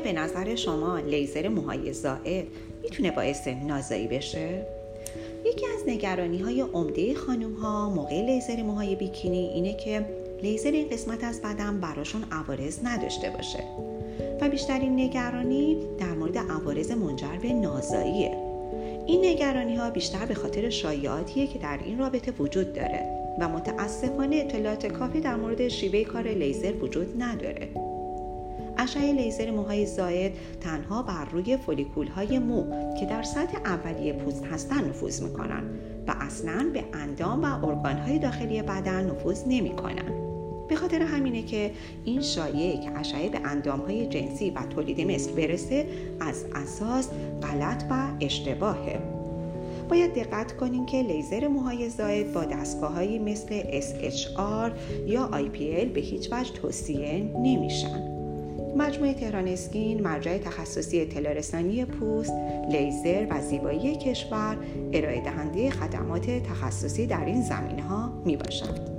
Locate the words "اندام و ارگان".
36.92-37.96